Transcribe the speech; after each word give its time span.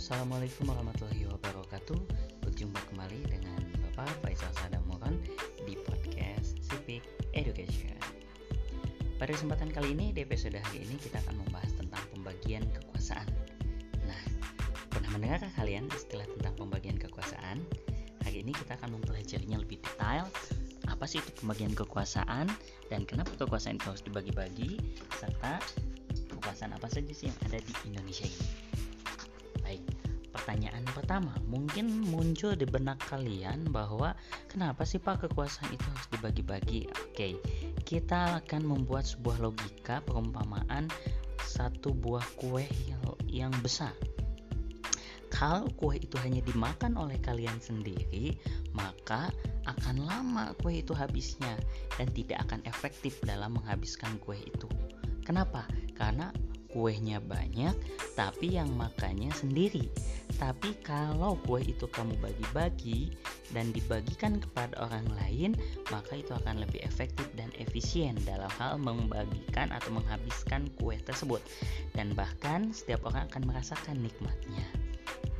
Assalamualaikum 0.00 0.64
warahmatullahi 0.64 1.28
wabarakatuh. 1.28 2.00
Berjumpa 2.40 2.80
kembali 2.88 3.20
dengan 3.36 3.60
Bapak 3.84 4.08
Faisal 4.24 4.48
Sadamuran 4.56 5.20
di 5.68 5.76
podcast 5.76 6.56
Civic 6.64 7.04
Education. 7.36 8.00
Pada 9.20 9.36
kesempatan 9.36 9.68
kali 9.68 9.92
ini, 9.92 10.16
di 10.16 10.24
episode 10.24 10.56
hari 10.56 10.88
ini 10.88 10.96
kita 10.96 11.20
akan 11.20 11.44
membahas 11.44 11.76
tentang 11.76 12.00
pembagian 12.16 12.64
kekuasaan. 12.72 13.28
Nah, 14.08 14.24
pernah 14.88 15.20
mendengar 15.20 15.44
kalian 15.60 15.84
istilah 15.92 16.24
tentang 16.32 16.56
pembagian 16.56 16.96
kekuasaan? 16.96 17.60
Hari 18.24 18.40
ini 18.40 18.56
kita 18.56 18.80
akan 18.80 18.96
mempelajarinya 18.96 19.60
lebih 19.60 19.84
detail. 19.84 20.24
Apa 20.88 21.04
sih 21.04 21.20
itu 21.20 21.28
pembagian 21.44 21.76
kekuasaan? 21.76 22.48
Dan 22.88 23.04
kenapa 23.04 23.36
kekuasaan 23.36 23.76
itu 23.76 23.92
harus 23.92 24.00
dibagi-bagi? 24.00 24.80
Serta 25.20 25.60
kekuasaan 26.32 26.72
apa 26.72 26.88
saja 26.88 27.12
sih 27.12 27.28
yang 27.28 27.36
ada 27.44 27.60
di 27.60 27.74
Indonesia 27.84 28.24
ini. 28.24 28.49
Pertanyaan 30.50 30.82
pertama 30.90 31.30
mungkin 31.46 32.10
muncul 32.10 32.58
di 32.58 32.66
benak 32.66 32.98
kalian 33.06 33.70
bahwa 33.70 34.18
kenapa 34.50 34.82
sih 34.82 34.98
Pak 34.98 35.22
kekuasaan 35.22 35.70
itu 35.70 35.86
harus 35.86 36.10
dibagi-bagi? 36.10 36.90
Oke, 36.90 37.38
kita 37.86 38.42
akan 38.42 38.66
membuat 38.66 39.06
sebuah 39.06 39.38
logika 39.38 40.02
perumpamaan 40.02 40.90
satu 41.46 41.94
buah 41.94 42.26
kue 42.34 42.66
yang 43.30 43.54
besar. 43.62 43.94
Kalau 45.30 45.70
kue 45.78 46.02
itu 46.02 46.18
hanya 46.18 46.42
dimakan 46.42 46.98
oleh 46.98 47.22
kalian 47.22 47.62
sendiri, 47.62 48.34
maka 48.74 49.30
akan 49.70 50.02
lama 50.02 50.50
kue 50.58 50.82
itu 50.82 50.90
habisnya 50.98 51.62
dan 51.94 52.10
tidak 52.10 52.42
akan 52.50 52.58
efektif 52.66 53.22
dalam 53.22 53.54
menghabiskan 53.54 54.18
kue 54.18 54.42
itu. 54.42 54.66
Kenapa? 55.22 55.62
Karena 55.94 56.34
kuenya 56.72 57.18
banyak 57.22 57.74
tapi 58.14 58.58
yang 58.58 58.70
makannya 58.74 59.30
sendiri. 59.34 59.90
Tapi 60.38 60.72
kalau 60.80 61.36
kue 61.44 61.60
itu 61.60 61.84
kamu 61.90 62.16
bagi-bagi 62.16 63.12
dan 63.52 63.74
dibagikan 63.76 64.40
kepada 64.40 64.72
orang 64.80 65.04
lain 65.20 65.52
maka 65.92 66.16
itu 66.16 66.32
akan 66.32 66.64
lebih 66.64 66.80
efektif 66.80 67.28
dan 67.36 67.52
efisien 67.60 68.16
dalam 68.24 68.48
hal 68.56 68.80
membagikan 68.80 69.68
atau 69.74 69.92
menghabiskan 69.92 70.70
kue 70.80 70.96
tersebut. 71.02 71.42
Dan 71.92 72.16
bahkan 72.16 72.72
setiap 72.72 73.04
orang 73.04 73.28
akan 73.28 73.50
merasakan 73.50 74.00
nikmatnya. 74.00 74.64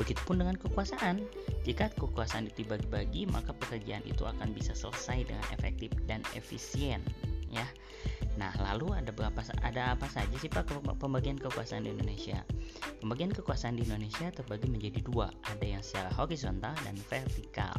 Begitupun 0.00 0.40
dengan 0.40 0.56
kekuasaan. 0.56 1.20
Jika 1.60 1.92
kekuasaan 1.92 2.48
itu 2.48 2.64
dibagi-bagi, 2.64 3.28
maka 3.28 3.52
pekerjaan 3.52 4.00
itu 4.08 4.24
akan 4.24 4.56
bisa 4.56 4.72
selesai 4.72 5.28
dengan 5.28 5.44
efektif 5.52 5.92
dan 6.08 6.24
efisien, 6.32 7.04
ya. 7.50 7.66
Nah, 8.40 8.54
lalu 8.56 8.96
ada 8.96 9.12
berapa 9.12 9.36
ada 9.60 9.92
apa 9.92 10.08
saja 10.08 10.32
sih 10.40 10.48
Pak 10.48 10.72
pembagian 10.96 11.36
kekuasaan 11.36 11.84
di 11.84 11.92
Indonesia? 11.92 12.40
Pembagian 13.02 13.34
kekuasaan 13.34 13.76
di 13.76 13.84
Indonesia 13.84 14.32
terbagi 14.32 14.70
menjadi 14.70 15.04
dua, 15.04 15.28
ada 15.44 15.66
yang 15.66 15.84
secara 15.84 16.08
horizontal 16.16 16.72
dan 16.86 16.96
vertikal. 17.10 17.74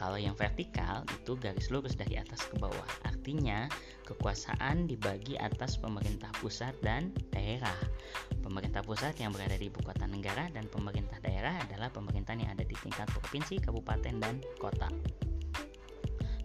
Kalau 0.00 0.16
yang 0.16 0.32
vertikal 0.32 1.04
itu 1.12 1.36
garis 1.36 1.68
lurus 1.68 1.92
dari 1.92 2.16
atas 2.16 2.46
ke 2.48 2.56
bawah. 2.56 2.88
Artinya, 3.04 3.68
kekuasaan 4.08 4.88
dibagi 4.88 5.36
atas 5.36 5.76
pemerintah 5.76 6.32
pusat 6.40 6.72
dan 6.80 7.12
daerah. 7.34 7.76
Pemerintah 8.40 8.80
pusat 8.80 9.12
yang 9.20 9.36
berada 9.36 9.60
di 9.60 9.68
ibu 9.68 9.84
kota 9.84 10.08
negara 10.08 10.48
dan 10.56 10.64
pemerintah 10.72 11.20
daerah 11.20 11.52
adalah 11.68 11.92
pemerintahan 11.92 12.48
yang 12.48 12.52
ada 12.56 12.64
di 12.64 12.76
tingkat 12.80 13.04
provinsi, 13.12 13.60
kabupaten, 13.60 14.16
dan 14.16 14.40
kota. 14.56 14.88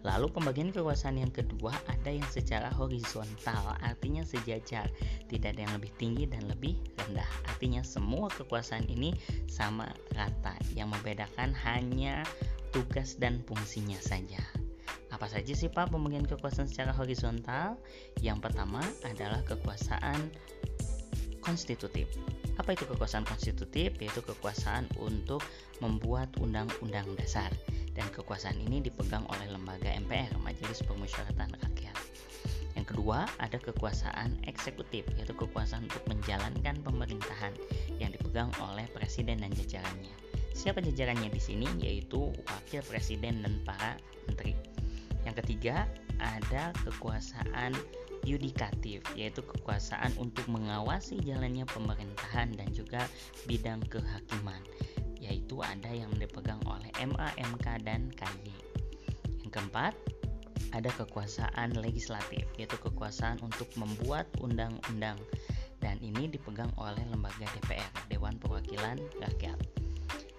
Lalu 0.03 0.27
pembagian 0.35 0.69
kekuasaan 0.75 1.15
yang 1.15 1.31
kedua 1.31 1.71
ada 1.87 2.11
yang 2.11 2.27
secara 2.27 2.67
horizontal, 2.75 3.79
artinya 3.79 4.19
sejajar, 4.27 4.91
tidak 5.31 5.55
ada 5.55 5.63
yang 5.63 5.73
lebih 5.79 5.91
tinggi 5.95 6.27
dan 6.27 6.43
lebih 6.51 6.75
rendah. 6.99 7.27
Artinya 7.47 7.79
semua 7.87 8.27
kekuasaan 8.27 8.83
ini 8.91 9.15
sama 9.47 9.87
rata. 10.11 10.59
Yang 10.75 10.99
membedakan 10.99 11.55
hanya 11.55 12.27
tugas 12.75 13.15
dan 13.15 13.39
fungsinya 13.47 13.95
saja. 14.03 14.43
Apa 15.15 15.31
saja 15.31 15.55
sih 15.55 15.71
Pak 15.71 15.95
pembagian 15.95 16.27
kekuasaan 16.27 16.67
secara 16.67 16.91
horizontal? 16.91 17.79
Yang 18.19 18.49
pertama 18.49 18.83
adalah 19.07 19.39
kekuasaan 19.47 20.19
konstitutif. 21.39 22.11
Apa 22.59 22.75
itu 22.75 22.83
kekuasaan 22.91 23.23
konstitutif? 23.23 23.95
Yaitu 24.03 24.19
kekuasaan 24.19 24.83
untuk 24.99 25.39
membuat 25.79 26.27
undang-undang 26.43 27.07
dasar 27.15 27.53
dan 27.93 28.09
kekuasaan 28.09 28.57
ini 28.57 28.81
dipegang 28.81 29.25
oleh 29.29 29.47
lembaga 29.49 29.89
MPR, 29.93 30.33
Majelis 30.41 30.81
Permusyawaratan 30.85 31.53
Rakyat. 31.61 31.97
Yang 32.73 32.85
kedua, 32.89 33.29
ada 33.37 33.57
kekuasaan 33.61 34.41
eksekutif, 34.49 35.05
yaitu 35.13 35.33
kekuasaan 35.37 35.85
untuk 35.85 36.03
menjalankan 36.09 36.75
pemerintahan 36.81 37.53
yang 38.01 38.09
dipegang 38.09 38.49
oleh 38.59 38.89
presiden 38.91 39.45
dan 39.45 39.53
jajarannya. 39.53 40.13
Siapa 40.57 40.81
jajarannya 40.81 41.29
di 41.29 41.41
sini? 41.41 41.69
Yaitu 41.81 42.33
wakil 42.49 42.81
presiden 42.85 43.45
dan 43.45 43.61
para 43.61 43.97
menteri. 44.25 44.57
Yang 45.23 45.45
ketiga, 45.45 45.85
ada 46.17 46.73
kekuasaan 46.81 47.77
yudikatif, 48.25 49.03
yaitu 49.13 49.43
kekuasaan 49.43 50.15
untuk 50.17 50.47
mengawasi 50.49 51.19
jalannya 51.21 51.67
pemerintahan 51.69 52.55
dan 52.55 52.67
juga 52.71 53.05
bidang 53.45 53.83
kehakiman 53.91 54.63
yaitu 55.23 55.63
ada 55.63 55.87
yang 55.87 56.11
dipegang 56.19 56.59
oleh 56.67 56.91
MA, 56.99 57.31
MK, 57.39 57.87
dan 57.87 58.11
KY. 58.11 58.51
Yang 59.47 59.51
keempat, 59.55 59.95
ada 60.75 60.89
kekuasaan 60.99 61.79
legislatif, 61.79 62.43
yaitu 62.59 62.75
kekuasaan 62.75 63.39
untuk 63.39 63.71
membuat 63.79 64.27
undang-undang 64.43 65.15
dan 65.79 65.99
ini 65.99 66.31
dipegang 66.31 66.71
oleh 66.79 67.03
lembaga 67.11 67.43
DPR, 67.59 67.91
Dewan 68.07 68.39
Perwakilan 68.39 68.99
Rakyat. 69.19 69.59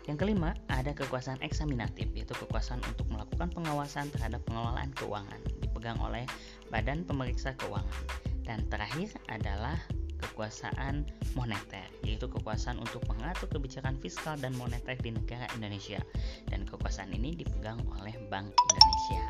Yang 0.04 0.18
kelima, 0.20 0.52
ada 0.68 0.92
kekuasaan 0.92 1.40
eksaminatif, 1.40 2.12
yaitu 2.12 2.36
kekuasaan 2.36 2.80
untuk 2.88 3.08
melakukan 3.08 3.48
pengawasan 3.52 4.12
terhadap 4.12 4.44
pengelolaan 4.44 4.92
keuangan, 4.96 5.40
dipegang 5.64 5.96
oleh 6.00 6.28
Badan 6.68 7.08
Pemeriksa 7.08 7.56
Keuangan. 7.56 8.04
Dan 8.44 8.68
terakhir 8.68 9.16
adalah 9.32 9.80
kekuasaan 10.24 11.04
moneter, 11.36 11.84
yaitu 12.06 12.24
kekuasaan 12.26 12.80
untuk 12.80 13.04
mengatur 13.10 13.46
kebijakan 13.52 14.00
fiskal 14.00 14.34
dan 14.40 14.56
moneter 14.56 14.96
di 14.98 15.12
negara 15.12 15.44
Indonesia. 15.54 16.00
Dan 16.48 16.64
kekuasaan 16.64 17.12
ini 17.12 17.36
dipegang 17.36 17.80
oleh 18.00 18.16
Bank 18.32 18.48
Indonesia. 18.48 19.22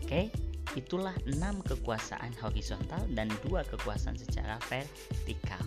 Oke, 0.00 0.22
itulah 0.78 1.14
enam 1.28 1.60
kekuasaan 1.66 2.32
horizontal 2.40 3.02
dan 3.12 3.28
dua 3.44 3.66
kekuasaan 3.68 4.16
secara 4.16 4.56
vertikal. 4.70 5.62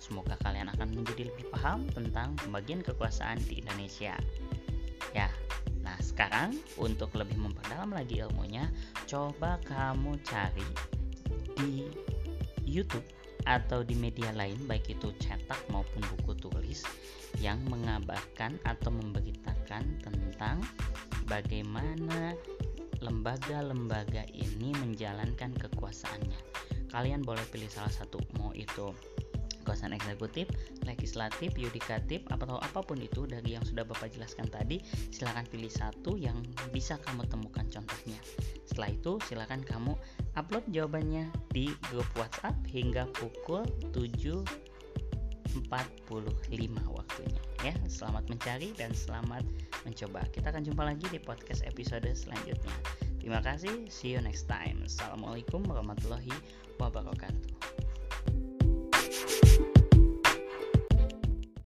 Semoga 0.00 0.34
kalian 0.42 0.72
akan 0.72 0.96
menjadi 0.96 1.28
lebih 1.30 1.46
paham 1.54 1.86
tentang 1.92 2.34
pembagian 2.40 2.80
kekuasaan 2.82 3.38
di 3.46 3.62
Indonesia. 3.62 4.16
Ya, 5.14 5.30
nah 5.82 5.98
sekarang 5.98 6.54
untuk 6.78 7.14
lebih 7.18 7.38
memperdalam 7.38 7.90
lagi 7.94 8.22
ilmunya, 8.22 8.70
coba 9.10 9.58
kamu 9.66 10.18
cari 10.22 10.66
di 11.58 11.86
YouTube 12.62 13.04
atau 13.50 13.82
di 13.82 13.98
media 13.98 14.30
lain 14.30 14.54
baik 14.70 14.94
itu 14.94 15.10
cetak 15.18 15.58
maupun 15.74 16.06
buku 16.14 16.38
tulis 16.38 16.86
yang 17.42 17.58
mengabarkan 17.66 18.54
atau 18.62 18.94
memberitakan 18.94 19.82
tentang 19.98 20.62
bagaimana 21.26 22.38
lembaga-lembaga 23.02 24.28
ini 24.30 24.70
menjalankan 24.76 25.50
kekuasaannya. 25.56 26.40
Kalian 26.92 27.24
boleh 27.24 27.42
pilih 27.48 27.70
salah 27.70 27.90
satu, 27.90 28.20
mau 28.36 28.52
itu 28.52 28.92
kekuasaan 29.60 29.92
eksekutif, 29.94 30.48
legislatif, 30.88 31.54
yudikatif, 31.54 32.24
atau 32.32 32.58
apa 32.58 32.80
pun 32.80 32.98
itu 32.98 33.28
dari 33.28 33.54
yang 33.54 33.64
sudah 33.64 33.84
Bapak 33.84 34.10
jelaskan 34.16 34.48
tadi, 34.48 34.80
silahkan 35.12 35.44
pilih 35.46 35.70
satu 35.70 36.16
yang 36.16 36.40
bisa 36.72 36.96
kamu 37.04 37.28
temukan 37.28 37.68
contohnya. 37.68 38.18
Setelah 38.64 38.90
itu, 38.90 39.12
silahkan 39.28 39.60
kamu 39.62 39.92
upload 40.34 40.64
jawabannya 40.72 41.28
di 41.52 41.70
grup 41.92 42.08
WhatsApp 42.16 42.56
hingga 42.70 43.06
pukul 43.14 43.66
7.45 43.92 45.60
waktunya 46.88 47.40
ya. 47.64 47.74
Selamat 47.86 48.24
mencari 48.28 48.72
dan 48.76 48.92
selamat 48.96 49.44
mencoba. 49.84 50.24
Kita 50.32 50.52
akan 50.52 50.62
jumpa 50.64 50.82
lagi 50.84 51.06
di 51.08 51.20
podcast 51.20 51.64
episode 51.64 52.08
selanjutnya. 52.12 52.74
Terima 53.20 53.44
kasih, 53.44 53.88
see 53.92 54.16
you 54.16 54.20
next 54.24 54.48
time. 54.48 54.80
Assalamualaikum 54.88 55.60
warahmatullahi 55.68 56.32
wabarakatuh. 56.80 57.59